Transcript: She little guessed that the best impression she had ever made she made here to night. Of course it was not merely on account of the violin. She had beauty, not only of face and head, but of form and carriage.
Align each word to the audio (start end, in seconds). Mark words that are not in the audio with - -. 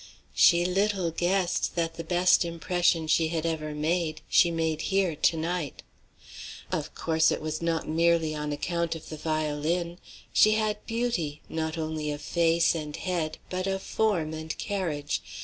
She 0.33 0.65
little 0.65 1.11
guessed 1.11 1.75
that 1.75 1.93
the 1.93 2.03
best 2.03 2.43
impression 2.43 3.05
she 3.05 3.27
had 3.27 3.45
ever 3.45 3.75
made 3.75 4.21
she 4.27 4.49
made 4.49 4.81
here 4.89 5.15
to 5.15 5.37
night. 5.37 5.83
Of 6.71 6.95
course 6.95 7.29
it 7.29 7.39
was 7.39 7.61
not 7.61 7.87
merely 7.87 8.33
on 8.33 8.51
account 8.51 8.95
of 8.95 9.09
the 9.09 9.17
violin. 9.17 9.99
She 10.33 10.53
had 10.53 10.83
beauty, 10.87 11.41
not 11.47 11.77
only 11.77 12.09
of 12.09 12.19
face 12.23 12.73
and 12.73 12.95
head, 12.97 13.37
but 13.51 13.67
of 13.67 13.83
form 13.83 14.33
and 14.33 14.57
carriage. 14.57 15.21